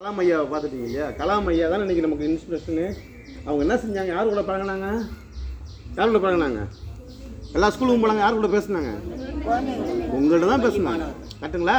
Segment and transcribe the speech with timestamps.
[0.00, 1.04] கலாம் ஐயாவை பார்த்துட்டீங்க இல்லையா?
[1.18, 2.82] கலாம் ஐயா தான் இன்னைக்கு நமக்கு இன்ஸ்பிரேஷனு
[3.46, 4.10] அவங்க என்ன செஞ்சாங்க?
[4.14, 4.88] யார் கூட பழகினாங்க?
[5.96, 6.60] யார் கூட பழகினாங்க?
[7.56, 8.22] எல்லா ஸ்கூலுக்கும் போனாங்க.
[8.24, 8.90] யார் கூட பேசுனாங்க?
[10.16, 11.06] உங்கள்கிட்ட தான் பேசுனாங்க.
[11.38, 11.78] கரெக்டுங்களா?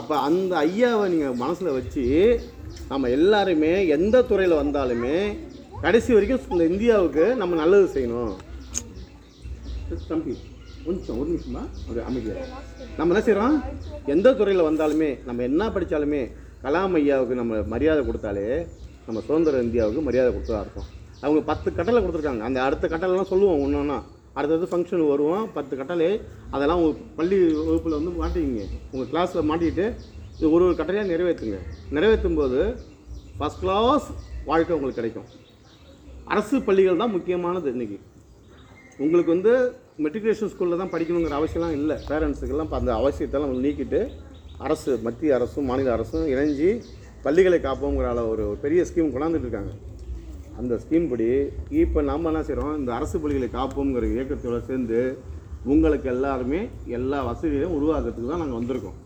[0.00, 2.04] அப்போ அந்த ஐயாவை நீங்கள் மனசில் வச்சு
[2.92, 5.16] நம்ம எல்லாருமே எந்த துறையில் வந்தாலுமே
[5.86, 8.34] கடைசி வரைக்கும் இந்த இந்தியாவுக்கு நம்ம நல்லது செய்யணும்.
[10.12, 10.34] தம்பி
[10.84, 12.46] ஒரு நிமிஷம் ஒரு நிமிஷமா ஒரு அமைதியாக
[12.98, 13.56] நம்ம என்ன செய்கிறோம்
[14.14, 16.22] எந்த துறையில் வந்தாலுமே நம்ம என்ன படித்தாலுமே
[16.64, 18.44] கலாம் ஐயாவுக்கு நம்ம மரியாதை கொடுத்தாலே
[19.06, 20.88] நம்ம சுதந்திர இந்தியாவுக்கு மரியாதை கொடுத்ததாக இருக்கும்
[21.24, 22.42] அவங்க பத்து கட்டளை கொடுத்துருக்காங்க.
[22.48, 23.96] அந்த அடுத்த கட்டளைலாம் சொல்லுவோம் ஒன்று ஒன்றா
[24.38, 25.44] அடுத்தது ஃபங்க்ஷன் வருவோம்.
[25.56, 26.08] பத்து கட்டளை.
[26.54, 28.64] அதெல்லாம் உங்கள் பள்ளி வகுப்பில் வந்து மாட்டிக்கிங்க.
[28.92, 29.86] உங்கள் கிளாஸில் மாட்டிக்கிட்டு
[30.36, 31.58] இது ஒரு ஒரு கட்டளையாக நிறைவேற்றுங்க
[31.96, 32.60] நிறைவேற்றும் போது
[33.38, 34.06] ஃபஸ்ட் கிளாஸ்
[34.50, 35.28] வாழ்க்கை உங்களுக்கு கிடைக்கும்.
[36.32, 37.98] அரசு பள்ளிகள் தான் முக்கியமானது இன்றைக்கி
[39.04, 39.52] உங்களுக்கு வந்து
[40.04, 41.96] மெட்ரிகுலேஷன் ஸ்கூலில் தான் படிக்கணுங்கிற அவசியம்லாம் இல்லை.
[42.10, 44.02] பேரண்ட்ஸுக்கெல்லாம் அந்த அவசியத்தெல்லாம் நீக்கிட்டு
[44.66, 46.68] அரசு மத்திய அரசும் மாநில அரசும் இணைஞ்சு
[47.24, 49.72] பள்ளிகளை காப்போங்கிற அளவு ஒரு பெரிய ஸ்கீம் கொண்டாந்துட்டு இருக்காங்க.
[50.60, 51.26] அந்த ஸ்கீம் படி
[51.82, 55.00] இப்போ நம்ம என்ன செய்கிறோம் இந்த அரசு பள்ளிகளை காப்போங்கிற இயக்கத்தோடு சேர்ந்து
[55.72, 56.60] உங்களுக்கு எல்லாருமே
[56.98, 58.98] எல்லா வசதிகளையும் உருவாக்குறதுக்கு தான் நாங்கள் வந்திருக்கோம்.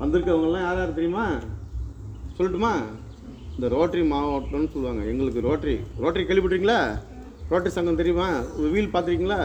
[0.00, 1.26] வந்திருக்கவங்கெல்லாம் யார் யார் தெரியுமா?
[2.38, 2.72] சொல்லட்டுமா?
[3.56, 5.02] இந்த ரோட்டரி மாவட்டம்னு சொல்லுவாங்க.
[5.12, 6.80] எங்களுக்கு ரோட்டரி ரோட்டரி கேள்விப்பட்டிருக்கீங்களா?
[7.52, 8.28] ரோட்டரி சங்கம் தெரியுமா?
[8.74, 9.42] வீல் பார்த்துருக்கீங்களா?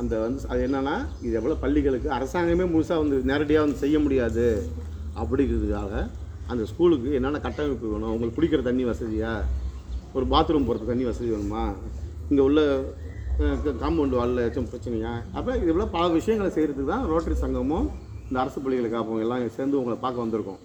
[0.00, 4.46] அந்த வந்து அது என்னென்னா இது எவ்வளோ பள்ளிகளுக்கு அரசாங்கமே முழுசாக வந்து நேரடியாக வந்து செய்ய முடியாது.
[5.22, 5.92] அப்படிங்கிறதுக்காக
[6.52, 8.12] அந்த ஸ்கூலுக்கு என்னென்ன கட்டமைப்பு வேணும்?
[8.14, 9.32] உங்களுக்கு குடிக்கிற தண்ணி வசதியா?
[10.16, 11.64] ஒரு பாத்ரூம் போகிறது தண்ணி வசதி வேணுமா?
[12.30, 12.60] இங்கே உள்ள
[13.82, 15.12] காம்பவுண்ட் வாலில் ஏதாச்சும் பிரச்சனையா?
[15.38, 17.86] அப்போ இது போல பல விஷயங்களை செய்கிறதுக்கு தான் ரோட்டரி சங்கமும்
[18.28, 20.60] இந்த அரசு பள்ளிகளை காப்போம் எல்லாம் சேர்ந்து உங்களை பார்க்க வந்திருக்கோம்.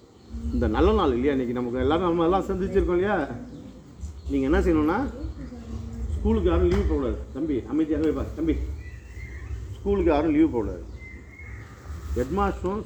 [0.54, 3.16] இந்த நல்ல நாள் இல்லையா இன்றைக்கி நமக்கு எல்லோரும் நம்ம எல்லாம் சந்திச்சிருக்கோம் இல்லையா?
[4.32, 4.98] நீங்கள் என்ன செய்யணும்னா
[6.16, 7.18] ஸ்கூலுக்கு யாரும் லீவ் போடக்கூடாது.
[7.36, 8.56] தம்பி அமைதியாக போய் தம்பி.
[9.78, 10.84] ஸ்கூலுக்கு யாரும் லீவ் போடாது
[12.18, 12.80] ஹெட்மாஸ்டரும்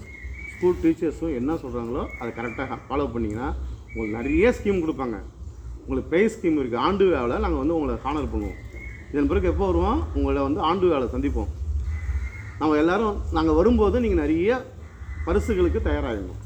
[0.55, 3.48] ஸ்கூல் டீச்சர்ஸும் என்ன சொல்கிறாங்களோ அதை கரெக்டாக ஃபாலோ பண்ணிங்கன்னா
[3.93, 5.17] உங்களுக்கு நிறைய ஸ்கீம் கொடுப்பாங்க.
[5.83, 8.59] உங்களுக்கு ப்ரைஸ் ஸ்கீம் இருக்குது ஆண்டு விழாவில் நாங்கள் வந்து உங்களை ஹானர் பண்ணுவோம்.
[9.13, 10.01] இதன் பிறகு எப்போ வருவோம்?
[10.19, 11.51] உங்களை வந்து ஆண்டு விழாவில் சந்திப்போம்.
[12.61, 14.51] நம்ம எல்லோரும் நாங்கள் வரும்போது நீங்கள் நிறைய
[15.27, 16.41] பரிசுகளுக்கு தயாராகணும்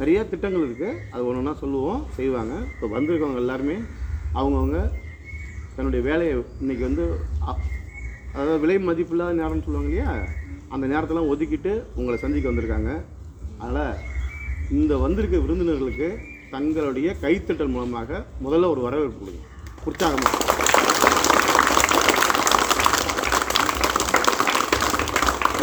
[0.00, 2.54] நிறைய திட்டங்கள் இருக்குது அது ஒன்று ஒன்றா சொல்லுவோம் செய்வாங்க.
[2.74, 3.76] இப்போ வந்திருக்கவங்க எல்லாருமே
[4.38, 4.78] அவங்கவுங்க
[5.76, 7.04] தன்னுடைய வேலையை இன்றைக்கி வந்து
[8.34, 10.10] அதாவது விலை மதிப்பில்லாத நேரம்னு சொல்லுவாங்க இல்லையா?
[10.74, 12.92] அந்த நேரத்தெல்லாம் ஒதுக்கிட்டு உங்களை சந்திக்க வந்திருக்காங்க.
[13.62, 13.98] அதனால்
[14.76, 16.08] இந்த வந்திருக்க விருந்தினர்களுக்கு
[16.54, 19.42] தங்களுடைய கைத்தட்டல் மூலமாக முதல்ல ஒரு வரவேற்பு கொடுங்க.
[19.88, 20.40] உற்சாகமாக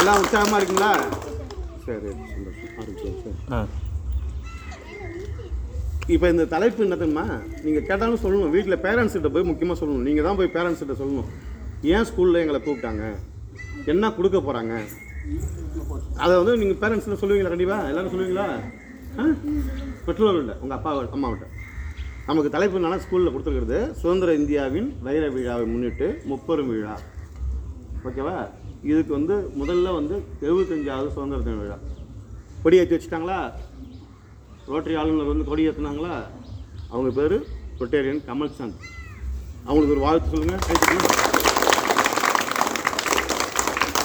[0.00, 0.92] எல்லாம் உற்சாகமாக இருக்குங்களா?
[1.86, 2.72] சரி சந்தோஷம்.
[3.50, 3.68] சரி
[6.14, 7.24] இப்போ இந்த தலைப்பு என்ன தெரியுமா
[7.64, 8.52] நீங்கள் கேட்டாலும் சொல்லணும்.
[8.54, 10.06] வீட்டில் பேரண்ட்ஸ் கிட்ட போய் முக்கியமாக சொல்லணும்.
[10.08, 11.30] நீங்கள் தான் போய் பேரண்ட்ஸ் கிட்ட சொல்லணும்.
[11.82, 13.04] ஏன் ஸ்கூலில் எங்களை கூப்பிட்டாங்க?
[13.84, 14.74] என்ன கொடுக்க போகிறாங்க
[16.16, 18.46] அதை வந்து நீங்கள் பேரண்ட்ஸில் சொல்லுவீங்களா கண்டிப்பாக எல்லோரும் சொல்லுவீங்களா?
[19.18, 19.24] ஆ?
[20.06, 21.46] பெற்றோர்கள்ட்ட உங்கள் அப்பா அம்மாவிட்ட
[22.26, 26.98] நமக்கு தலைப்பு என்னன்னா ஸ்கூலில் கொடுத்துருக்கிறது சுதந்திர இந்தியாவின் வைர விழாவை முன்னிட்டு முப்பெரும் விழா.
[28.04, 28.48] ஓகேவா?
[28.82, 31.78] இதுக்கு வந்து முதல்ல வந்து எழுபத்தஞ்சாவது சுதந்திர தின விழா.
[32.62, 33.52] கொடி ஏற்றி வச்சுட்டாங்களா?
[34.68, 36.14] ரோட்டரி ஆளுநர் வந்து கொடி ஏற்றுனாங்களா
[36.90, 37.36] அவங்க பேர்
[37.80, 38.78] ரொட்டேரியன் கமல்சந்த்.
[39.64, 41.29] அவங்களுக்கு ஒரு வாழ்த்து சொல்லுங்கள்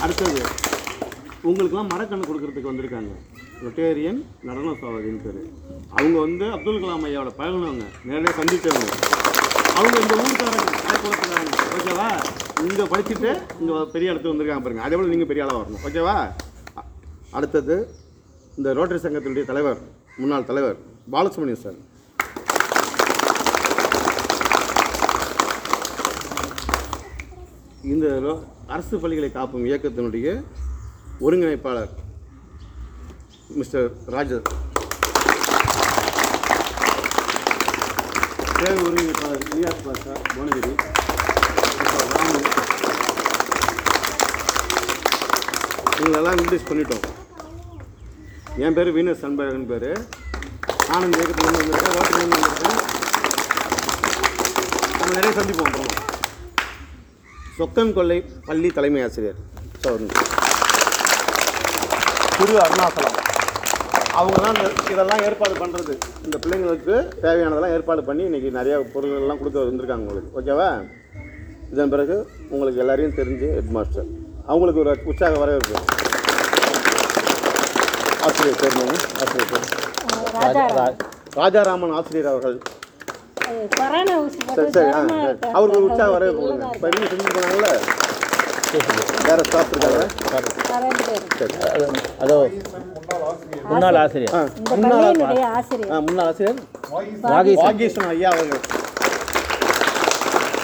[0.05, 0.41] அடுத்தது
[1.49, 3.11] உங்களுக்கெல்லாம் மரக்கண்ணு கொடுக்கறதுக்கு வந்திருக்காங்க.
[3.63, 5.39] ரொட்டேரியன் நடன சாவதின்னு பேர்.
[5.97, 7.85] அவங்க வந்து அப்துல் கலாம் ஐயாவோட பழகினவங்க.
[8.07, 8.91] நேரடியாக சந்தித்தவங்க.
[9.77, 11.55] அவங்க இந்த ஊருக்காரங்க காயக்குளத்துக்காரங்க.
[11.77, 12.09] ஓகேவா?
[12.67, 13.29] இங்கே படிச்சுட்டு
[13.61, 14.83] இங்கே பெரிய இடத்துக்கு வந்திருக்காங்க பாருங்க.
[14.87, 15.83] அதே போல் நீங்கள் பெரிய ஆளாக வரணும்.
[15.89, 16.15] ஓகேவா?
[17.39, 17.75] அடுத்தது
[18.59, 19.79] இந்த ரோட்டரி சங்கத்தினுடைய தலைவர்
[20.21, 20.77] முன்னாள் தலைவர்
[21.15, 21.79] பாலசுப்ரமணியம் சார்.
[27.93, 28.07] இந்த
[28.73, 30.27] அரசு பள்ளிகளை காப்பும் இயக்கத்தினுடைய
[31.25, 31.91] ஒருங்கிணைப்பாளர்
[33.57, 34.45] மிஸ்டர் ராஜர்.
[38.59, 40.73] சேவை ஒருங்கிணைப்பாளர் நியாஸ் பாஷா புவனகிரி
[41.79, 42.41] மிஸ்டர் ராமு.
[45.99, 47.05] இவங்களெல்லாம் இன்ட்ரடியூஸ் பண்ணிட்டோம்.
[48.65, 49.89] என் பேர் வீனஸ் அன்பழகன் பேர்.
[50.89, 52.81] நானும் இயக்கத்தில் இயக்கத்துலேருந்து வந்திருக்கேன் வந்திருக்கேன்.
[54.97, 55.73] நம்ம நிறைய சந்திப்போம்.
[55.77, 56.14] போகிறோம்
[57.57, 58.17] சொக்கன் கொள்ளை
[58.47, 59.39] பள்ளி தலைமை ஆசிரியர்
[59.83, 59.91] ஸோ
[62.37, 63.15] திரு அருணாசலம்.
[64.19, 64.57] அவங்க தான்
[64.93, 65.93] இதெல்லாம் ஏற்பாடு பண்ணுறது
[66.25, 70.31] இந்த பிள்ளைங்களுக்கு தேவையானதெல்லாம் ஏற்பாடு பண்ணி இன்றைக்கி நிறையா பொருள்கள்லாம் கொடுக்க வந்திருக்காங்க உங்களுக்கு.
[70.39, 70.67] ஓகேவா?
[71.73, 72.15] இதன் பிறகு
[72.53, 74.09] உங்களுக்கு எல்லாரையும் தெரிஞ்சு ஹெட் மாஸ்டர்
[74.51, 75.75] அவங்களுக்கு ஒரு உற்சாக வரவேற்பு.
[78.27, 78.77] ஆசிரியர் பேர்?
[79.23, 79.65] ஆசிரியர் பேர்.
[81.41, 82.57] ராஜாராமன் ஆசிரியர் அவர்கள்.
[83.75, 85.51] கொரோனா ஊசி சரி போட்டு சரி ஆ சரி.
[85.55, 87.69] அவருக்கு ஒரு உற்சாக வரவேற்பு கொடுங்க இப்போ என்ன செஞ்சு போனாங்கல்ல
[89.27, 90.01] வேறு ஸ்டாஃப் இருக்காங்க
[91.39, 91.53] சரி
[92.23, 92.37] அதோ
[93.69, 94.33] முன்னாள் ஆசிரியர்.
[94.35, 94.39] ஆ
[94.71, 95.91] முன்னாள் பள்ளியினுடைய ஆசிரியர்.
[95.93, 96.57] ஆ முன்னாள் ஆசிரியர்?
[97.25, 97.61] வாகீசன்.
[97.61, 98.07] வாகீசன்.
[98.11, 98.61] ஐயா அவர்கள்.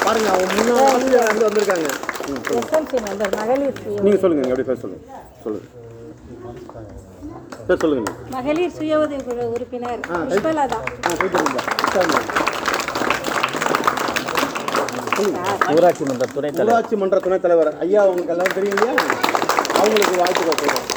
[0.06, 1.88] பாருங்க அவங்க முன்னாள் ஆசிரியர் வந்து வந்திருக்காங்க.
[2.24, 2.60] ம், சொல்லுங்க.
[2.62, 2.98] எஸ்எம்சி
[3.38, 5.04] மகளிர் சுய நீங்க சொல்லுங்க நீங்க அப்படியே பேச சொல்லுங்க.
[5.46, 5.68] சொல்லுங்க.
[7.68, 11.42] சரி சொல்லுங்க மகளிர் சுய உதவி குழு உறுப்பினர் புஷ்பலதா ஆ போயிட்டு.
[11.82, 12.20] உட்காருங்க.
[15.26, 16.68] ஊராட்சி மன்ற துணைத் தலைவர்.
[16.68, 17.80] ஊராட்சி மன்ற துணைத் தலைவர்.
[17.80, 18.94] ஐயா உங்களுக்கு எல்லாம் தெரியும் இல்லையா
[19.76, 20.88] அவங்களுக்கு வாழ்த்துக்கள் சொல்றோம்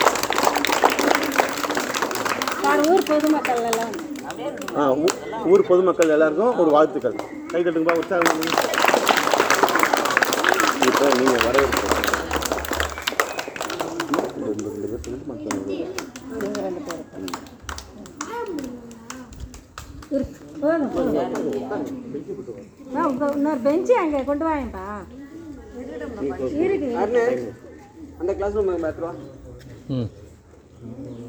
[2.63, 3.93] சார் ஊர் பொதுமக்கள் எல்லாம்.
[4.77, 5.15] ஆ ஊ-
[5.47, 7.17] ஊர் பொதுமக்கள் எல்லாருக்கும் ஒரு வாழ்த்துக்கள்.
[7.49, 8.41] கை தட்டுங்கப்பா உற்சாகம்.
[10.87, 12.11] இப்போ நீங்க வரவேற்பு இருக்கு
[14.41, 15.75] போதும் போதும்
[18.25, 18.41] ஆ
[20.53, 20.71] உங்க
[23.35, 24.87] இன்னொரு பெஞ்சு அங்கே கொண்டு வாங்கப்பா
[26.61, 26.91] இருக்கு
[28.21, 28.73] அந்த கிளாஸ் ரூம்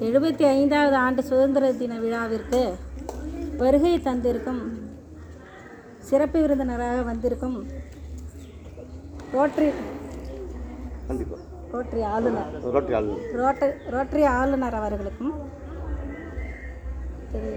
[0.05, 2.61] எழுபத்தி ஐந்தாவது ஆண்டு சுதந்திர தின விழாவிற்கு
[3.57, 4.61] வருகை தந்திருக்கும்
[6.07, 7.57] சிறப்பு விருந்தினராக வந்திருக்கும்
[9.35, 9.67] ரோட்டரி
[11.07, 11.37] கண்டிப்பா.
[11.71, 12.51] ரோட்டரி ஆளுநர்.
[13.37, 15.33] ரோட்டரி ரோட்டரி ஆளுநர் அவர்களுக்கும்
[17.31, 17.53] திரு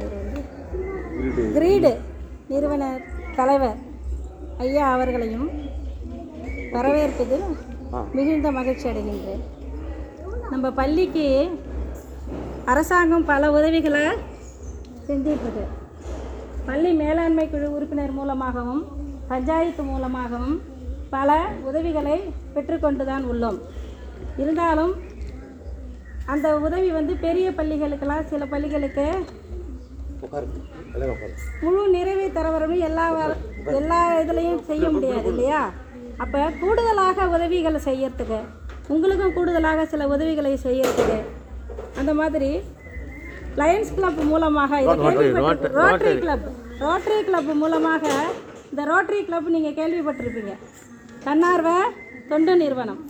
[1.55, 1.91] கிரீடு.
[2.50, 2.85] நிறுவன
[3.38, 3.79] தலைவர்
[4.65, 5.49] ஐயா அவர்களையும்
[6.75, 7.47] வரவேற்பதில்.
[8.17, 9.43] மிகுந்த மகிழ்ச்சி அடைகின்றேன்.
[10.53, 11.26] நம்ம பள்ளிக்கு
[12.73, 14.03] அரசாங்கம் பல உதவிகளை
[15.09, 15.65] செஞ்சிட்ருக்கு
[16.69, 18.82] பள்ளி மேலாண்மை குழு உறுப்பினர் மூலமாகவும்
[19.32, 20.56] பஞ்சாயத்து மூலமாகவும்
[21.17, 21.38] பல
[21.70, 22.17] உதவிகளை
[22.55, 23.59] பெற்றுக்கொண்டு தான் உள்ளோம்.
[24.43, 24.94] இருந்தாலும்
[26.35, 29.06] அந்த உதவி வந்து பெரிய பள்ளிகளுக்கெல்லாம் சில பள்ளிகளுக்கு
[31.60, 33.36] முழு நிறைவை தரவரும் எல்லா வ-
[33.74, 35.60] எல்லா இதுலேயும் செய்ய முடியாது இல்லையா?
[36.16, 38.38] அப்போ கூடுதலாக உதவிகளை செய்யறதுக்கு
[38.88, 41.18] உங்களுக்கும் கூடுதலாக சில உதவிகளை செய்யறதுக்கு
[41.96, 42.50] அந்த மாதிரி
[43.56, 44.80] லயன்ஸ் கிளப் மூலமாக
[45.74, 46.46] ரோட்டரி கிளப்
[46.78, 48.04] ரோட்டரி கிளப் மூலமாக
[48.70, 50.52] இந்த ரோட்டரி கிளப் நீங்கள் கேள்விப்பட்டிருப்பீங்க.
[51.24, 51.68] தன்னார்வ
[52.28, 53.00] தொண்டு நிறுவனம்.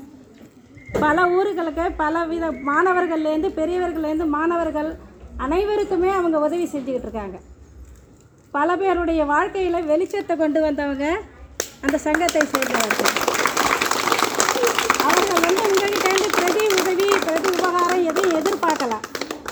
[1.01, 4.91] பல ஊர்களுக்கு பல வித மாணவர்கள்லேருந்து பெரியவர்கள்லேருந்து மாணவர்கள்
[5.37, 7.37] அனைவருக்குமே அவங்க உதவி செஞ்சுக்கிட்டு இருக்காங்க.
[8.55, 11.07] பல பேருடைய வாழ்க்கையில் வெளிச்சத்தை கொண்டு வந்தவங்க
[11.85, 13.11] அந்த சங்கத்தை சேர்ந்தவர்கள்.
[15.09, 19.05] அவங்க வந்து உங்ககிட்டேருந்து பிரதி உதவி பிரதி உபகாரம் எதையும் எதிர்பார்க்கலாம்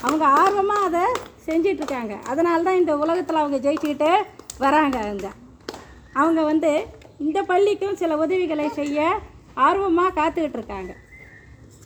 [0.06, 1.04] அவங்க ஆர்வமாக அதை
[1.46, 4.10] செஞ்சிட்ருக்காங்க அதனால தான் இந்த உலகத்தில் அவங்க ஜெயிச்சுக்கிட்டு
[4.64, 5.28] வராங்க அவங்க
[6.20, 6.70] அவங்க வந்து
[7.26, 9.00] இந்த பள்ளிக்கும் சில உதவிகளை செய்ய
[9.66, 10.93] ஆர்வமாக காத்துக்கிட்டு இருக்காங்க.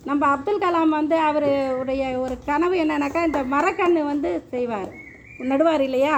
[0.09, 4.91] நம்ம அப்துல் கலாம் வந்து அவருடைய ஒரு கனவு என்னன்னாக்கா இந்த மரக்கன்று வந்து செய்வார்.
[5.51, 6.15] நடுவார் இல்லையா?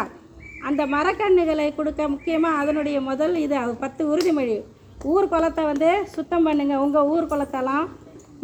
[0.68, 4.56] அந்த மரக்கன்றுகளை கொடுக்க முக்கியமாக அதனுடைய முதல் இது பத்து உறுதிமொழி.
[5.14, 7.88] ஊர் குளத்தை வந்து சுத்தம் பண்ணுங்கள் உங்கள் ஊர் குளத்தெல்லாம்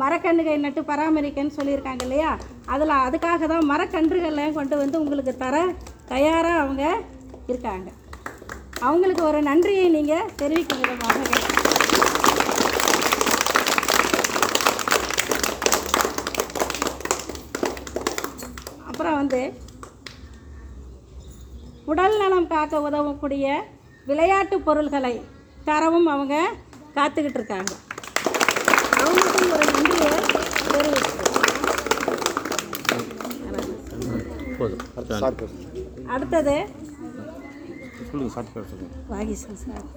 [0.02, 2.32] மரக்கன்றுகை நட்டு பராமரிக்கன்னு சொல்லியிருக்காங்க இல்லையா?
[2.74, 5.56] அதில் அதுக்காக தான் மரக்கன்றுகள்லாம் கொண்டு வந்து உங்களுக்கு தர
[6.12, 6.84] தயாராக அவங்க
[7.52, 7.90] இருக்காங்க.
[8.88, 11.18] அவங்களுக்கு ஒரு நன்றியை நீங்கள் தெரிவிக்கும் விதமாக
[18.90, 19.42] அப்புறம் வந்து
[21.90, 23.46] உடல் நலம் காக்க உதவக்கூடிய
[24.10, 25.14] விளையாட்டு பொருள்களை
[25.68, 26.36] தரவும் அவங்க
[26.98, 27.72] காத்துக்கிட்டு இருக்காங்க.
[29.00, 30.10] அவங்களுக்கும் ஒரு நன்றியை
[30.74, 31.28] தெரிவிச்சுக்கிறேன்.
[36.16, 36.56] அடுத்தது
[39.12, 39.88] வாகிசன் சார்.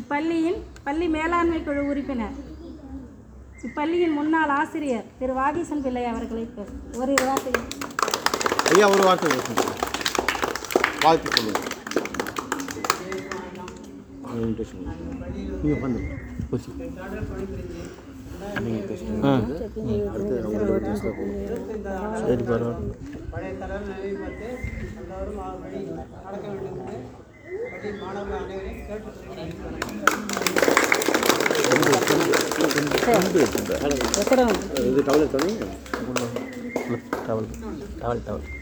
[0.00, 2.36] இப்பள்ளியின் பள்ளி மேலாண்மை குழு உறுப்பினர்.
[3.66, 6.44] இப்பள்ளியின் முன்னாள் ஆசிரியர் திரு வாகிசன் பிள்ளை அவர்களை
[7.02, 7.54] ஒரு வார்த்தை
[8.70, 9.62] ஐயா ஒரு வார்த்தை பேசுங்க.
[11.00, 11.60] வாழ்த்து சொல்லுங்க.
[15.62, 16.00] நீங்கள் பண்ணு
[16.50, 16.70] போச்சு.
[18.60, 19.24] நீங்கள் பேசுங்க.
[19.24, 19.32] ஆ.
[22.18, 22.92] சரி பரவாயில்ல.
[23.30, 24.48] பழைய தலைநிலை பார்த்து
[25.00, 25.80] எல்லோரும் அவர்படி
[26.24, 26.98] நடக்க வேண்டும் என்று
[27.72, 30.58] பள்ளி மாணவர்கள் அனைவரையும் கேட்டுக்கொள்கிறேன்
[34.18, 34.46] எத்தனை
[34.84, 35.64] இது கவலை சொன்னீங்க
[37.28, 37.48] டவல்.
[38.00, 38.44] Towel towel.
[38.44, 38.57] சொல்லு சி-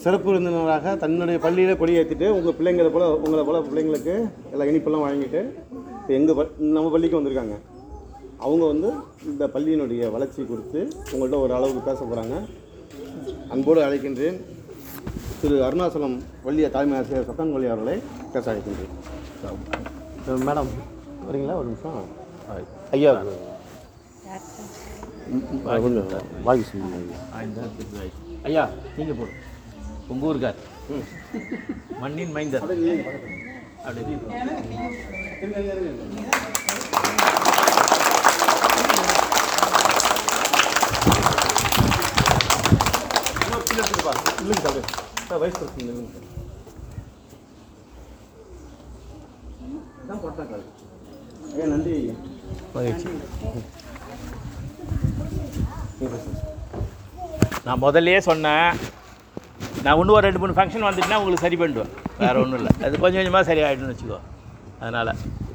[0.00, 4.14] சிறப்பு விருந்தினராக தன்னுடைய பள்ளியில் கொடி ஏற்றிட்டு உங்கள் பிள்ளைங்களை போல உங்களை போல பிள்ளைங்களுக்கு
[4.52, 5.40] எல்லா இனிப்பெல்லாம் வழங்கிட்டு
[5.98, 6.42] இப்போ எங்கள் ப
[6.76, 7.56] நம்ம பள்ளிக்கு வந்திருக்காங்க.
[8.44, 8.90] அவங்க வந்து
[9.30, 10.80] இந்த பள்ளியினுடைய வளர்ச்சி குறித்து
[11.12, 12.36] உங்கள்கிட்ட ஒரு அளவுக்கு பேச போகிறாங்க
[13.54, 14.38] அன்போடு அழைக்கின்றேன்
[15.42, 17.96] திரு அருணாச்சலம் பள்ளிய தலைமை ஆசிரியர் சத்தன்கொல்லி அவர்களை
[18.34, 18.94] பேச அழைக்கின்றேன்.
[20.48, 20.72] மேடம்
[21.28, 21.58] வரீங்களா?
[21.60, 22.00] ஒரு நிமிஷம்.
[22.96, 23.14] ஐயா.
[26.44, 27.10] வாங்கி சொல்லுங்க
[28.44, 28.64] ஐயா
[28.96, 29.38] நீங்கள் போடும்
[30.08, 30.58] உங்கள் ஊருக்கார்.
[32.00, 32.62] மண்ணின் மைந்தர்.
[32.62, 33.06] அப்படி இல்லைங்க
[45.40, 45.60] வயசு.
[45.60, 45.92] பிரச்சனை
[51.70, 51.96] நன்றி
[52.74, 53.08] மகிழ்ச்சி
[57.64, 58.70] நான் முதல்லயே சொன்னேன்.
[59.84, 61.90] நான் இன்னும் ஒரு ரெண்டு மூணு ஃபங்க்ஷன் வந்துட்டுனா உங்களுக்கு சரி பண்ணிடுவேன்.
[62.22, 62.72] வேறு ஒன்றும் இல்லை.
[62.86, 64.18] அது கொஞ்சம் கொஞ்சமாக சரியாயிடும்னு வச்சுக்கோ.
[64.80, 65.10] அதனால்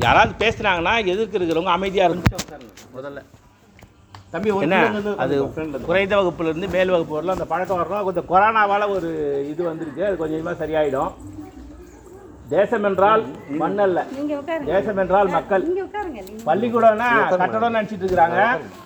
[0.05, 2.59] யாராவது பேசுனாங்கன்னா எதிர்க்கு இருக்கிறவங்க அமைதியாக இருந்துச்சு
[2.97, 3.21] முதல்ல.
[4.33, 4.79] தம்பி என்ன?
[5.23, 5.35] அது
[5.87, 7.37] குறைந்த வகுப்புலேருந்து மேல் வகுப்பு வரலாம்.
[7.37, 9.09] அந்த பழக்கம் வரணும் கொஞ்சம் கொரோனாவால் ஒரு
[9.51, 11.11] இது வந்திருக்கு அது கொஞ்சம் கொஞ்சமாக சரியாயிடும்.
[12.53, 13.21] தேசம் என்றால்
[13.61, 13.99] மண்ணல்ல.
[14.15, 14.67] நீங்க உட்காருங்க.
[14.71, 15.63] தேசம் என்றால் மக்கள்.
[15.67, 16.41] நீங்க உட்காருங்க நீங்க.
[16.49, 17.07] பள்ளிக்கூடம்னா
[17.43, 18.41] கட்டடம் நினச்சிட்டு இருக்கிறாங்க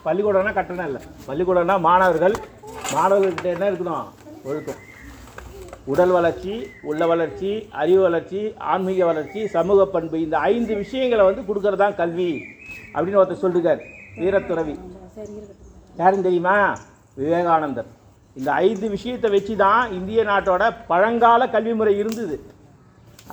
[0.06, 1.02] பள்ளிக்கூடம்னா கட்டடம் இல்லை.
[1.30, 2.36] பள்ளிக்கூடம்னா மாணவர்கள்.
[2.96, 4.06] மாணவர்கள்கிட்ட என்ன இருக்கணும்?
[4.50, 4.80] ஒழுக்கம்.
[5.92, 6.54] உடல் வளர்ச்சி
[6.90, 7.52] உள்ள வளர்ச்சி
[7.82, 12.30] அறிவு வளர்ச்சி ஆன்மீக வளர்ச்சி சமூக பண்பு இந்த ஐந்து விஷயங்களை வந்து கொடுக்கறது தான் கல்வி
[12.94, 13.82] அப்படின்னு ஒருத்தர் சொல்லிருக்கார்.
[14.20, 14.76] வீரத்துறவி.
[16.00, 16.56] யாருன்னு தெரியுமா?
[17.22, 17.90] விவேகானந்தர்.
[18.36, 22.38] இந்த ஐந்து விஷயத்தை வச்சு தான் இந்திய நாட்டோட பழங்கால கல்வி முறை இருந்தது.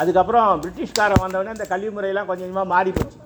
[0.00, 3.18] அதுக்கப்புறம் பிரிட்டிஷ்காரன் வந்தவொடனே அந்த கல்வி முறையெல்லாம் கொஞ்சம் கொஞ்சமாக மாறி போச்சு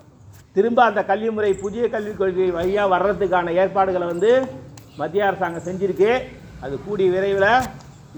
[0.55, 4.31] திரும்ப அந்த கல்வி முறை புதிய கல்விக் கொள்கை வழியாக வர்றதுக்கான ஏற்பாடுகளை வந்து
[4.99, 6.11] மத்திய அரசாங்கம் செஞ்சுருக்கு.
[6.63, 7.67] அது கூடிய விரைவில்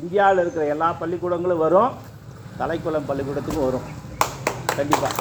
[0.01, 1.91] இந்தியாவில் இருக்கிற எல்லா பள்ளிக்கூடங்களும் வரும்.
[2.61, 3.85] தலைக்குளம் பள்ளிக்கூடத்துக்கும் வரும்.
[4.77, 5.13] கண்டிப்பாக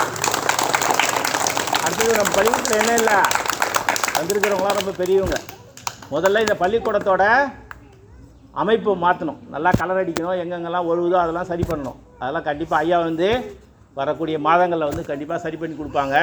[1.84, 3.18] அடுத்தது நம்ம பள்ளிக்கூடத்தில் என்ன இல்லை?
[4.16, 5.36] வந்திருக்கிறவங்களாம் ரொம்ப பெரியவங்க.
[6.14, 7.24] முதல்ல இந்த பள்ளிக்கூடத்தோட
[8.62, 10.38] அமைப்பு மாற்றணும் நல்லா கலர் அடிக்கணும்.
[10.42, 12.00] எங்கெங்கெல்லாம் ஒழுகுதோ அதெல்லாம் சரி பண்ணணும்.
[12.22, 13.28] அதெல்லாம் கண்டிப்பாக ஐயா வந்து
[14.00, 16.16] வரக்கூடிய மாதங்களில் வந்து கண்டிப்பாக சரி பண்ணி கொடுப்பாங்க.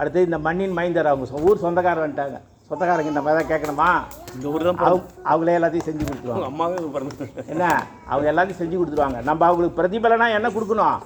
[0.00, 2.38] அடுத்து இந்த மண்ணின் மைந்தர் அவங்க ஊர் சொந்தக்காரர் வந்துட்டாங்க.
[2.68, 3.88] சொந்தக்காரங்க இந்த மாதிரி தான் கேட்கணுமா?
[4.36, 6.46] இந்த ஊர் தான் அவங்க அவங்களே எல்லாத்தையும் செஞ்சு கொடுத்துருவாங்க.
[6.50, 7.64] அம்மாவே பிறந்து என்ன?
[8.12, 9.18] அவங்க எல்லாத்தையும் செஞ்சு கொடுத்துருவாங்க.
[9.30, 11.02] நம்ம அவங்களுக்கு பிரதிபலனா என்ன கொடுக்கணும்?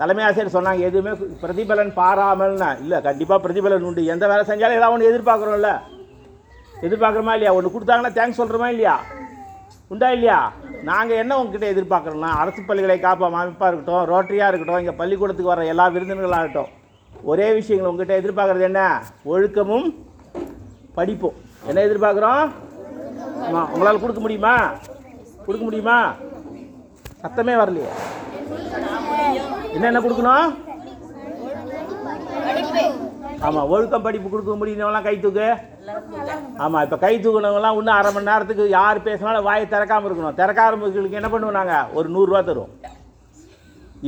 [0.00, 1.12] தலைமை ஆசிரியர் சொன்னாங்க எதுவுமே
[1.44, 4.02] பிரதிபலன் பாராமல்னா இல்லை கண்டிப்பாக பிரதிபலன் உண்டு.
[4.14, 5.70] எந்த வேலை செஞ்சாலும் ஏதாவது ஒன்று எதிர்பார்க்குறோம்ல.
[6.86, 7.54] எதிர்பார்க்குறோமா இல்லையா?
[7.58, 8.96] ஒன்று கொடுத்தாங்கன்னா தேங்க்ஸ் சொல்கிறோமா இல்லையா?
[9.90, 10.38] உண்டா இல்லையா?
[10.88, 15.84] நாங்கள் என்ன உங்ககிட்ட எதிர்பார்க்குறோம்னா அரசு பள்ளிகளை காப்போம் அமைப்பாக இருக்கட்டும் ரோட்டரியாக இருக்கட்டும் இங்கே பள்ளிக்கூடத்துக்கு வர எல்லா
[15.94, 16.70] விருந்தினர்களாகட்டும்
[17.32, 18.82] ஒரே விஷயங்கள் உங்ககிட்ட எதிர்பார்க்குறது என்ன?
[19.32, 19.88] ஒழுக்கமும்
[20.98, 21.36] படிப்பும்.
[21.68, 22.44] என்ன எதிர்பார்க்குறோம்?
[23.46, 24.54] ஆமாம் உங்களால் கொடுக்க முடியுமா?
[25.46, 25.98] கொடுக்க முடியுமா?
[27.22, 27.90] சத்தமே வரலையே.
[29.74, 30.48] என்னென்ன கொடுக்கணும்?
[33.46, 35.48] ஆமாம் ஒழுக்கம் படிப்பு கொடுக்க முடியுறவங்களாம் கை தூக்கு.
[36.64, 40.38] ஆமாம் இப்போ கை தூக்குனவங்களாம் இன்னும் அரை மணி நேரத்துக்கு யார் பேசினாலும் வாயை திறக்காமல் இருக்கணும்.
[40.40, 42.74] திறக்காரம்புகளுக்கு என்ன பண்ணுவோம் நாங்கள் ஒரு நூறுரூவா தருவோம்.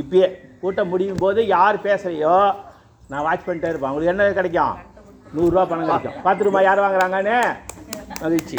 [0.01, 0.27] இப்பயே
[0.61, 2.35] கூட்டம் முடியும் போது யார் பேசுறையோ
[3.11, 3.91] நான் வாட்ச் பண்ணிட்டே இருப்பேன்.
[3.91, 4.75] உங்களுக்கு என்ன கிடைக்கும்?
[5.37, 6.19] நூறுரூவா பணம் கிடைக்கும்.
[6.27, 7.39] பத்து ரூபாய் யார் வாங்குறாங்கன்னு?
[8.23, 8.57] மகிழ்ச்சி.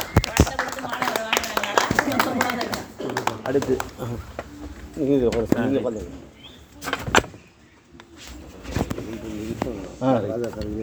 [3.49, 3.75] அடுத்து.
[4.97, 6.21] நீங்கள் உட்காருங்க, நீங்கள் உட்காருங்க.
[10.03, 10.13] ஆ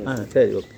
[0.07, 0.75] ஆ சரி ஓகே.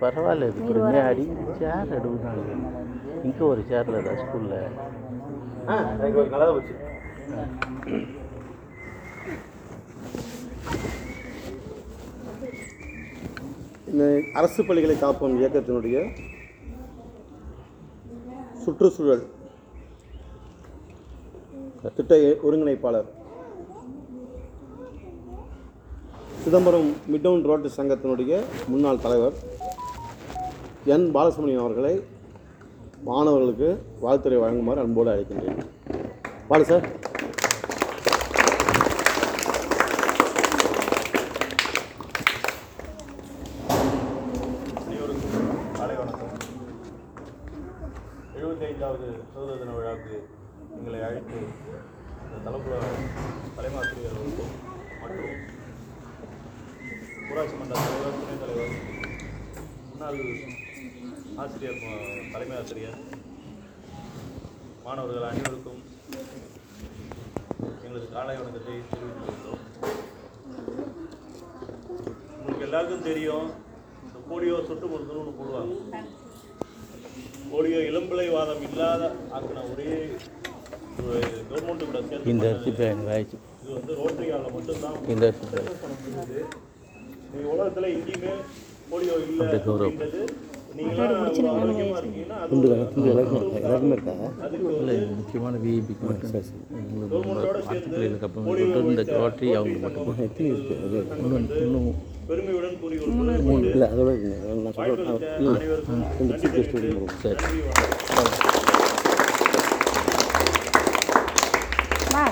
[0.00, 1.24] பரவாயில்ல இது பொறுமையாடி
[1.58, 2.54] சேர் எடுக்கிறாங்க
[3.24, 4.58] இங்கே ஒரு சேரில் தான் ஸ்கூலில்
[5.68, 5.76] ஆ
[6.32, 6.74] நல்லா போச்சு.
[13.90, 14.04] இந்த
[14.38, 15.98] அரசு பள்ளிகளை காப்போம் இயக்கத்தினுடைய
[18.62, 19.24] சுற்றுச்சூழல்
[21.96, 23.08] திட்ட ஒருங்கிணைப்பாளர்
[26.42, 28.32] சிதம்பரம் மிட்டவுன் ரோட்டு சங்கத்தினுடைய
[28.70, 29.36] முன்னாள் தலைவர்
[30.94, 31.94] என் பாலசுப்ரமணியம் அவர்களை
[33.08, 33.68] மாணவர்களுக்கு
[34.04, 35.58] வாழ்த்துறை வழங்குமாறு அன்போடு அழைக்கின்றேன்.
[36.50, 36.86] பாலு சார்
[45.76, 46.32] காலை வணக்கம்
[48.36, 50.16] எழுபத்தைந்தாவது சுதந்திர தின விழாவுக்கு
[50.76, 51.38] எங்களை அழைத்து
[52.22, 52.78] இந்த தலைப்புல
[53.56, 54.52] தலைமாசிரியர்களுக்கும்
[55.02, 55.36] மற்றும்
[57.28, 58.74] ஊராட்சி மன்ற தலைவர் துணைத் தலைவர்
[59.84, 60.20] முன்னாள்
[61.60, 61.78] ஆசிரியர்
[62.32, 62.98] தலைமை ஆசிரியர்
[64.84, 65.80] மாணவர்கள் அனைவருக்கும்
[67.76, 69.64] எங்களது காலை வணக்கத்தை தெரிவித்துக் கொள்கிறோம்
[72.34, 73.48] உங்களுக்கு எல்லாருக்கும் தெரியும்
[74.04, 75.74] இந்த போலியோ சொட்டு மருந்துன்னு ஒன்று போடுவாங்க.
[77.50, 79.90] போலியோ இளம்பிள்ளைவாதம் இல்லாத ஆக்கின ஒரே
[82.32, 82.46] இந்த.
[82.50, 83.02] அரிசி பேன்
[84.54, 85.70] மட்டும்தான் இந்த அரிசி பேன்
[87.50, 88.34] உலகத்துல எங்கேயுமே
[88.90, 89.48] போலியோ இல்லை
[90.78, 91.52] ஆரோக்கியமா
[91.94, 92.76] இருக்கீங்கன்னா அது ஒரு-
[94.44, 96.32] அதுக்கு இல்லை முக்கியமான விஐபிக்கு மட்டும்.
[97.86, 98.46] பிள்ளைகளுக்கு அப்புறம்
[98.90, 100.06] இந்த ரோட்டரி அவங்க மட்டும்
[101.24, 101.88] இன்னும் இன்னும்
[102.28, 104.10] பெருமையுடன் கூறிக்கொள்கிறேன் இல்லை அதோட
[104.58, 104.78] நான்
[106.44, 108.56] தெரிவித்து சரி நன்றி வணக்கம்
[112.12, 112.24] வா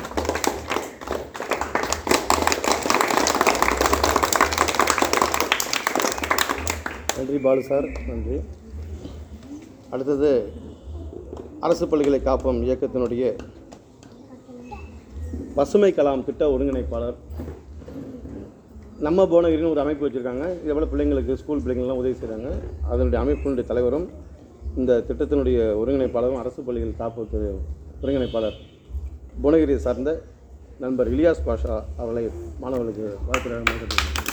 [7.10, 8.36] நன்றி பாலு சார் நன்றி.
[9.94, 10.30] அடுத்தது
[11.66, 13.24] அரசு பள்ளிகளை காப்போம் இயக்கத்தினுடைய
[15.56, 17.16] பசுமை கலாம் திட்ட ஒருங்கிணைப்பாளர்.
[19.06, 20.44] நம்ம போனகிரின்னு ஒரு அமைப்பு வச்சுருக்காங்க.
[20.62, 22.50] இதே போல் பிள்ளைங்களுக்கு ஸ்கூல் பிள்ளைங்கள்லாம் உதவி செய்கிறாங்க
[22.92, 24.06] அதனுடைய அமைப்பினுடைய தலைவரும்
[24.80, 27.42] இந்த திட்டத்தினுடைய ஒருங்கிணைப்பாளரும் அரசு பள்ளிகள் காப்பது
[28.02, 28.58] ஒருங்கிணைப்பாளர்.
[29.42, 30.18] புவனகிரியை சார்ந்த
[30.84, 32.24] நண்பர் இலியாஸ் பாஷா அவர்களை
[32.64, 34.25] மாணவர்களுக்கு வாழ்த்து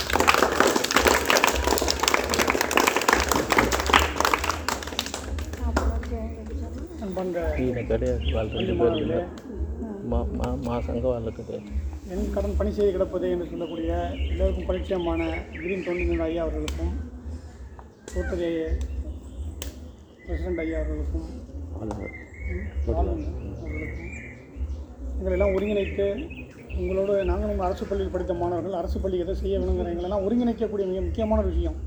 [7.59, 9.19] ఈయన కడే వాళ్ళు రెండు పేర్లు
[10.11, 11.43] మా మా మా సంఘ వాళ్ళకి
[12.11, 13.91] என் கடன் பணி செய்து கிடப்பது என்று சொல்லக்கூடிய
[14.29, 15.23] எல்லோருக்கும் பரிச்சயமான
[15.55, 16.95] கிரீன் தொண்டு ஐயா அவர்களுக்கும்
[18.15, 18.49] ரோட்டரி
[20.23, 21.29] பிரசிடண்ட் ஐயா அவர்களுக்கும்
[21.75, 22.17] ஆளுநர்
[22.87, 24.15] அவர்களுக்கும்
[25.19, 26.07] எங்களெல்லாம் ஒருங்கிணைத்து
[26.79, 31.01] உங்களோட நாங்கள் உங்கள் அரசு பள்ளியில் படித்த மாணவர்கள் அரசு பள்ளி எதை செய்ய வேணுங்கிற எங்களெல்லாம் ஒருங்கிணைக்கக்கூடிய மிக
[31.01, 31.79] முக்கியமான விஷயம்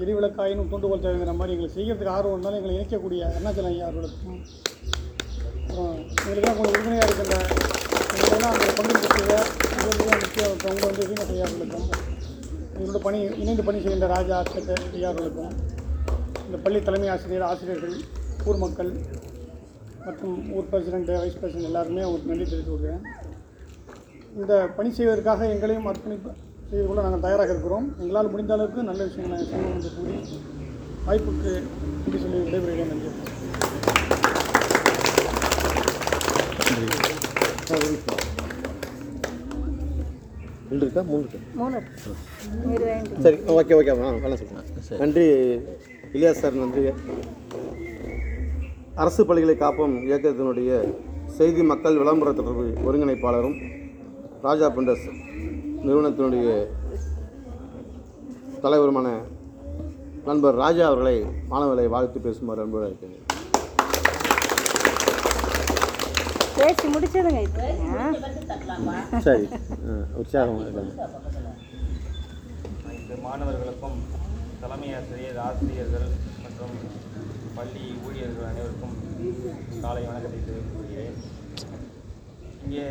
[0.00, 4.38] எரிவிளக்காயினும் தூண்டுகோல் தேவைங்கிற மாதிரி எங்களை செய்கிறதுக்கு ஆர்வம் இருந்தாலும் எங்களை இணைக்கக்கூடிய அருணாச்சலம் ஐயா அவர்களுக்கும்
[5.60, 7.36] அப்புறம் எங்களுக்கெல்லாம் கொஞ்சம் உறுதுணையாக இருக்கின்ற
[8.14, 9.36] எங்களெல்லாம் அந்த பங்களிப்பு செய்ய
[9.84, 10.20] முக்கியம்.
[10.22, 11.86] முக்கிய அவங்க வந்து வீண ஐயா அவர்களுக்கும்
[12.76, 15.52] எங்களோட பணி இணைந்து பணி செய்கின்ற ராஜா ஆசிரியர் ஐயா அவர்களுக்கும்
[16.46, 17.96] இந்த பள்ளி தலைமை ஆசிரியர் ஆசிரியர்கள்
[18.46, 18.90] ஊர் மக்கள்
[20.06, 23.04] மற்றும் ஊர் பிரசிடென்ட் வைஸ் பிரசிடென்ட் எல்லாருமே அவங்களுக்கு நன்றி தெரிவித்து கொள்கிறேன்.
[24.40, 26.30] இந்த பணி செய்வதற்காக எங்களையும் அர்ப்பணிப்பு
[26.74, 27.84] செய்து கொள்ள நாங்கள் தயாராக இருக்கிறோம்.
[28.02, 30.14] எங்களால் முடிந்த அளவுக்கு நல்ல விஷயங்களை செய்வோம் என்று கூறி
[31.06, 31.50] வாய்ப்புக்கு
[32.04, 33.10] நன்றி சொல்லி விடைபெறுகிறேன் நன்றி.
[40.70, 41.24] ரெண்டு இருக்கா மூணு.
[41.26, 41.80] இருக்கா மூணு
[42.74, 45.26] இது வேண்டி சரி ஓகே ஓகே ஆ வேணாம் சொல்லுங்கள் நன்றி
[46.16, 46.82] இலியாஸ் சார் நன்றி.
[49.04, 50.72] அரசு பள்ளிகளை காப்போம் இயக்கத்தினுடைய
[51.38, 53.56] செய்தி மக்கள் விளம்பர தொடர்பு ஒருங்கிணைப்பாளரும்
[54.48, 55.06] ராஜா பிண்டஸ்.
[55.86, 56.48] நிறுவனத்தினுடைய
[58.64, 59.08] தலைவருமான
[60.28, 61.16] நண்பர் ராஜா அவர்களை
[61.52, 63.20] மாணவர்களை வாழ்த்து பேசுமாறு அன்போடு இருக்கிறேன்
[66.58, 67.64] பேசி முடிச்சதுங்க இப்போ.
[69.24, 69.46] சரி.
[70.20, 70.92] உற்சாகமாக இருக்காங்க.
[72.84, 73.98] அனைத்து மாணவர்களுக்கும்
[74.62, 76.06] தலைமை ஆசிரியர் ஆசிரியர்கள்
[76.44, 76.74] மற்றும்
[77.56, 78.94] பள்ளி ஊழியர்கள் அனைவருக்கும்
[79.82, 81.18] காலை வணக்கத்தை தெரிவித்துக் கொள்கிறேன்.
[82.64, 82.86] இங்கே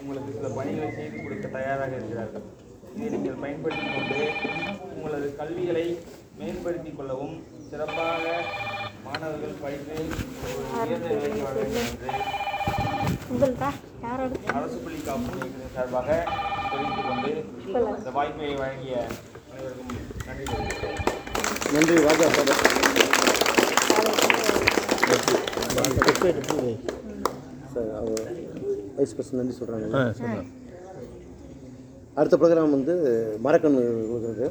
[0.00, 2.46] உங்களுக்கு சில பணிகளை செய்து கொடுக்க தயாராக இருக்கிறார்கள்.
[2.96, 4.18] இதை நீங்கள் பயன்படுத்திக் கொண்டு
[4.94, 5.86] உங்களது கல்விகளை
[6.38, 7.36] மேம்படுத்திக் கொள்ளவும்
[7.70, 8.24] சிறப்பாக
[9.06, 9.96] மாணவர்கள் படித்து
[10.48, 12.12] ஒரு உயர்ந்த நிலைக்கு வர வேண்டும் என்று
[13.30, 13.68] உங்கள்தா?
[14.02, 14.32] யாரோட?
[14.54, 16.08] அரசு பள்ளி காப்பு சார்பாக
[16.72, 17.30] தெரிவித்துக் கொண்டு
[17.98, 18.96] இந்த வாய்ப்பை வழங்கிய
[19.50, 19.92] அனைவருக்கும்
[21.74, 21.94] நன்றி.
[22.08, 22.50] ராஜா சார்.
[27.72, 28.22] சார் அவர்
[28.98, 29.86] வைஸ் பிரசிடன்ட் நன்றி சொல்கிறாங்க
[32.20, 32.94] அடுத்த ப்ரோக்ராம் வந்து
[33.46, 34.44] மரக்கன்று கொடுக்குறது.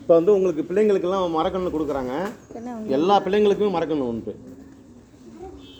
[0.00, 2.12] இப்போ வந்து உங்களுக்கு பிள்ளைங்களுக்கெல்லாம் மரக்கன்று கொடுக்குறாங்க.
[2.96, 4.32] எல்லா பிள்ளைங்களுக்குமே மரக்கன்று உண்டு.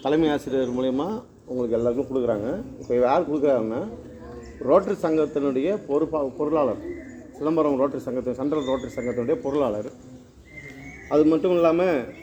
[0.05, 1.07] தலைமை ஆசிரியர் மூலயமா
[1.50, 2.48] உங்களுக்கு எல்லாருக்கும் கொடுக்குறாங்க.
[2.81, 3.83] இப்போ யார் கொடுக்குறாங்கன்னா
[4.58, 6.82] ரோட்டரி சங்கத்தினுடைய பொறுப்பா பொருளாளர்.
[7.36, 9.90] சிதம்பரம் ரோட்டரி சங்கத்தின் சென்ட்ரல் ரோட்டரி சங்கத்தினுடைய பொருளாளர்.
[11.08, 12.14] அது மட்டும் இல்லாமல்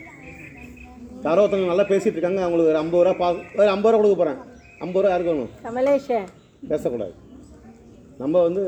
[1.24, 2.42] யாரோ ஒருத்தவங்க நல்லா பேசிகிட்டு இருக்காங்க.
[2.42, 4.40] அவங்களுக்கு ஒரு ஐம்பது ரூபா பா ஒரு ஐம்பது ரூபா கொடுக்க போகிறேன்
[4.80, 5.52] ஐம்பது ரூபா யாருக்கு வேணும்?
[5.64, 6.08] கமலேஷ.
[6.70, 7.14] பேசக்கூடாது.
[8.18, 8.64] நம்ம வந்து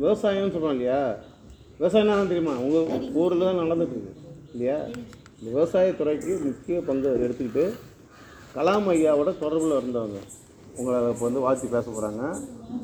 [0.00, 1.16] விவசாயம்னு சொல்கிறோம் இல்லையா?
[1.80, 2.54] விவசாயம்னா என்ன தெரியுமா?
[2.64, 4.12] உங்கள் ஊரில் தான் நடந்துட்டு இருக்கு.
[4.52, 4.78] இல்லையா?
[5.48, 7.64] விவசாயத்துறைக்கு முக்கிய பங்கு எடுத்துக்கிட்டு
[8.54, 10.20] கலாம் ஐயாவோட தொடர்பில் இருந்தவங்க.
[10.78, 12.22] உங்களை இப்போ வந்து வாழ்த்தி பேச போகிறாங்க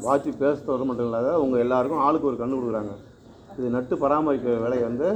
[0.07, 2.94] வாழ்த்தி பேசுறது மட்டும் இல்லாத உங்கள் எல்லாருக்கும் ஆளுக்கு ஒரு கண்ணு கொடுக்குறாங்க.
[3.59, 5.09] இது நட்டு பராமரிக்கிற வேலையை வந்து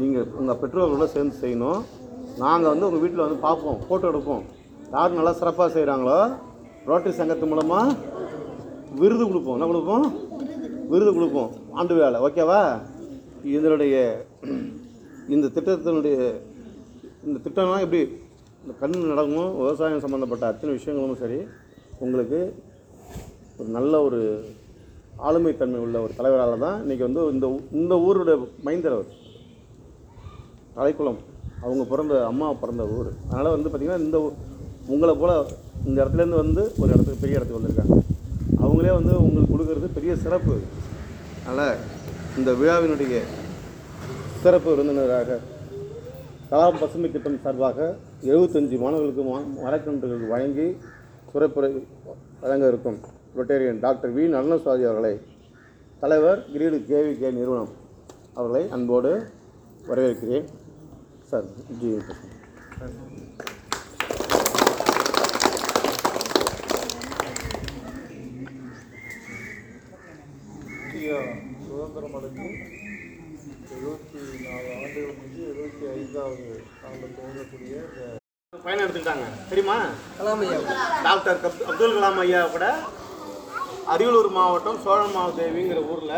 [0.00, 1.80] நீங்கள் உங்கள் பெற்றோர்களோட சேர்ந்து செய்யணும்.
[2.44, 4.44] நாங்கள் வந்து உங்கள் வீட்டில் வந்து பார்ப்போம் ஃபோட்டோ எடுப்போம்.
[4.94, 6.18] யார் நல்லா சிறப்பாக செய்கிறாங்களோ
[6.90, 7.96] ரோட்டரி சங்கத்து மூலமாக
[9.00, 9.56] விருது கொடுப்போம்.
[9.56, 10.06] என்ன கொடுப்போம்?
[10.92, 11.50] விருது கொடுப்போம்.
[11.78, 12.60] ஆண்டு வேலை ஓகேவா
[13.56, 13.96] இதனுடைய
[15.34, 16.16] இந்த திட்டத்தினுடைய
[17.26, 18.00] இந்த திட்டம்லாம் எப்படி
[18.62, 21.38] இந்த கண் நடக்கும் விவசாயம் சம்மந்தப்பட்ட அத்தனை விஷயங்களும் சரி
[21.98, 22.54] உங்களுக்கு
[23.58, 24.44] ஒரு நல்ல ஒரு
[25.18, 29.16] ஆளுமைத்தன்மை உள்ள ஒரு தலைவரால் தான் இன்றைக்கி வந்து இந்த இந்த ஊருடைய மைந்தர் அவர்
[30.76, 31.16] தலைக்குளம்.
[31.62, 33.12] அவங்க பிறந்த அம்மா பிறந்த ஊர்.
[33.30, 34.32] அதனால் வந்து பார்த்திங்கன்னா இந்த
[34.86, 35.46] உங்களை போல்
[35.86, 38.00] இந்த இடத்துலேருந்து வந்து ஒரு இடத்துக்கு பெரிய இடத்துக்கு வந்திருக்காங்க.
[38.62, 40.56] அவங்களே வந்து உங்களுக்கு கொடுக்கறது பெரிய சிறப்பு.
[41.46, 41.76] அதனால்
[42.38, 43.20] இந்த விழாவினுடைய
[44.42, 45.38] சிறப்பு விருந்தினராக
[46.50, 50.76] கலாம் பசுமை திட்டம் சார்பாக எழுபத்தஞ்சு மாணவர்களுக்கு மா- மரக்கன்றுகள் வழங்கி
[51.32, 51.70] சிறப்புரை
[52.42, 52.98] வழங்க இருக்கும்.
[53.36, 54.24] Rotarian doctor V.
[54.36, 55.14] நல்லசுவாதி அவர்களை
[56.02, 57.30] தலைவர் கிரீடு கேவி கே.
[57.40, 57.72] நிறுவனம்
[58.34, 59.12] அவர்களை அன்போடு
[59.88, 60.48] வரவேற்கிறேன்.
[61.30, 61.48] சார்
[61.80, 61.92] ஜி.
[71.68, 72.46] சுதந்திரம் அடைந்து
[73.74, 76.46] எழுபத்தி நாலு ஆண்டுகள் முடிஞ்சு எழுபத்தி ஐந்தாவது
[76.88, 78.17] ஆண்டு துவங்கக்கூடிய இந்த
[78.64, 79.26] பயணம் எடுத்துக்கிட்டாங்க.
[79.50, 79.76] தெரியுமா?
[81.06, 82.66] டாக்டர் கப் அப்துல் கலாம் ஐயா கூட
[83.94, 86.16] அரியலூர் மாவட்டம் சோழமாவதேவிங்கிற ஊரில்